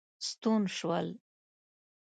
ستون 0.27 0.61
شول. 0.77 1.07